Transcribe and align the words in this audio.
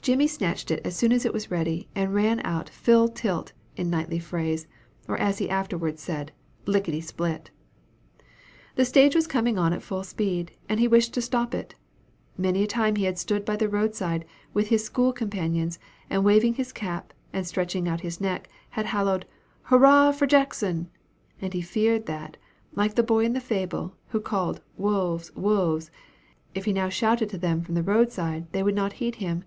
Jimmy 0.00 0.26
snatched 0.26 0.70
it 0.70 0.80
as 0.86 0.96
soon 0.96 1.12
as 1.12 1.26
it 1.26 1.34
was 1.34 1.50
ready, 1.50 1.86
and 1.94 2.14
ran 2.14 2.40
out 2.42 2.70
"full 2.70 3.08
tilt," 3.08 3.52
in 3.76 3.90
knightly 3.90 4.18
phrase, 4.18 4.66
or, 5.06 5.18
as 5.18 5.36
he 5.36 5.50
afterwards 5.50 6.00
said, 6.00 6.32
"lickity 6.64 7.02
split." 7.02 7.50
The 8.76 8.86
stage 8.86 9.14
was 9.14 9.26
coming 9.26 9.58
on 9.58 9.74
at 9.74 9.82
full 9.82 10.02
speed, 10.02 10.52
and 10.66 10.80
he 10.80 10.88
wished 10.88 11.12
to 11.12 11.20
stop 11.20 11.54
it. 11.54 11.74
Many 12.38 12.62
a 12.64 12.66
time 12.66 12.96
had 12.96 13.14
he 13.16 13.16
stood 13.18 13.44
by 13.44 13.56
the 13.56 13.68
road 13.68 13.94
side, 13.94 14.24
with 14.54 14.68
his 14.68 14.82
school 14.82 15.12
companions, 15.12 15.78
and, 16.08 16.24
waving 16.24 16.54
his 16.54 16.72
cap, 16.72 17.12
and 17.34 17.46
stretching 17.46 17.86
out 17.86 18.00
his 18.00 18.18
neck, 18.18 18.48
had 18.70 18.86
hallooed, 18.86 19.26
"Hurrah 19.64 20.12
for 20.12 20.26
Jackson!" 20.26 20.88
and 21.38 21.52
he 21.52 21.60
feared 21.60 22.06
that, 22.06 22.38
like 22.74 22.94
the 22.94 23.02
boy 23.02 23.26
in 23.26 23.34
the 23.34 23.42
fable, 23.42 23.94
who 24.06 24.20
called 24.22 24.62
"Wolves! 24.78 25.32
wolves!" 25.36 25.90
if 26.54 26.64
he 26.64 26.72
now 26.72 26.88
shouted 26.88 27.28
to 27.28 27.36
them 27.36 27.60
from 27.60 27.74
the 27.74 27.82
road 27.82 28.10
side, 28.10 28.50
they 28.52 28.62
would 28.62 28.74
not 28.74 28.94
heed 28.94 29.16
him. 29.16 29.44